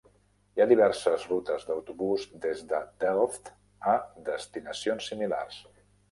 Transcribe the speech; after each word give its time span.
Hi 0.57 0.61
ha 0.63 0.65
diverses 0.69 1.25
rutes 1.31 1.65
d'autobús 1.67 2.23
des 2.45 2.63
de 2.71 2.79
Delft 3.03 3.51
a 3.91 3.93
destinacions 4.31 5.11
similars. 5.13 5.61